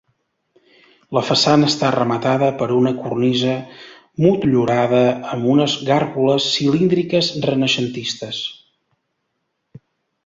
[1.17, 3.53] La façana està rematada per una cornisa
[4.25, 5.03] motllurada
[5.35, 8.43] amb unes gàrgoles cilíndriques renaixentistes.